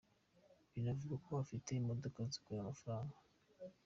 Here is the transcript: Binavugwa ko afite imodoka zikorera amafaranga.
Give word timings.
Binavugwa 0.71 1.15
ko 1.25 1.29
afite 1.43 1.69
imodoka 1.73 2.19
zikorera 2.31 2.61
amafaranga. 2.65 3.15